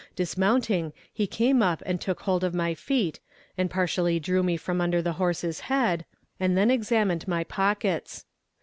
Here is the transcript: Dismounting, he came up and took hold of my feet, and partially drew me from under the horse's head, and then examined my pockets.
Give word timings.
Dismounting, 0.15 0.93
he 1.13 1.27
came 1.27 1.61
up 1.61 1.83
and 1.85 2.01
took 2.01 2.21
hold 2.21 2.43
of 2.43 2.55
my 2.55 2.73
feet, 2.73 3.19
and 3.55 3.69
partially 3.69 4.19
drew 4.19 4.41
me 4.41 4.57
from 4.57 4.81
under 4.81 4.99
the 4.99 5.11
horse's 5.21 5.59
head, 5.69 6.05
and 6.39 6.57
then 6.57 6.71
examined 6.71 7.27
my 7.27 7.43
pockets. 7.43 8.25